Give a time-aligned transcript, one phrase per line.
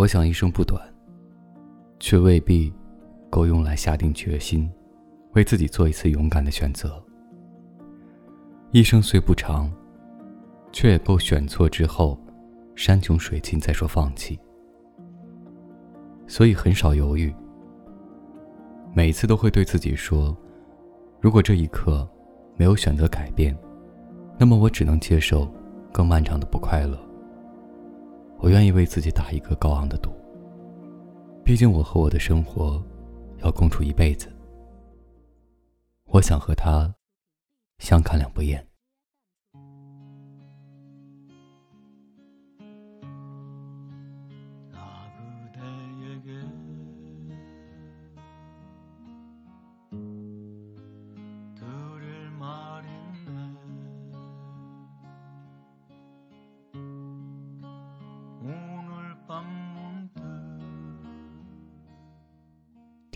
[0.00, 0.80] 我想一生不短，
[1.98, 2.72] 却未必
[3.28, 4.70] 够用来下定决心，
[5.32, 6.98] 为自己做一次勇敢的选择。
[8.70, 9.70] 一生虽不长，
[10.72, 12.18] 却也够选错之后，
[12.74, 14.40] 山穷水尽再说放弃。
[16.26, 17.30] 所以很少犹豫，
[18.94, 20.34] 每次都会对自己说：
[21.20, 22.08] 如果这一刻
[22.56, 23.54] 没有选择改变，
[24.38, 25.46] 那么我只能接受
[25.92, 26.98] 更漫长的不快乐。
[28.42, 30.10] 我愿意为自己打一个高昂的赌，
[31.44, 32.82] 毕竟我和我的生活
[33.42, 34.32] 要共处一辈子。
[36.06, 36.92] 我想和他
[37.78, 38.66] 相看两不厌。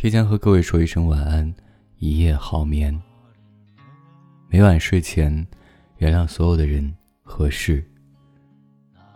[0.04, 1.54] 提前和各位说一声晚安，
[1.96, 2.94] 一夜好眠。
[4.50, 5.34] 每晚睡前，
[5.96, 7.82] 原谅所有的人和事，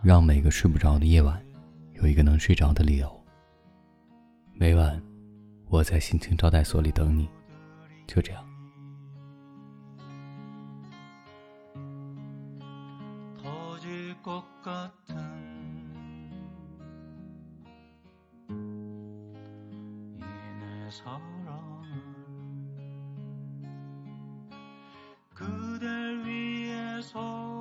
[0.01, 1.39] 让每个睡不着的夜晚
[1.93, 3.23] 有一个能睡着的理由。
[4.55, 4.99] 每晚，
[5.67, 7.29] 我在心情招待所里等你，
[8.07, 8.43] 就这样。
[20.89, 21.83] 사랑을
[25.35, 27.58] 그댈 위해서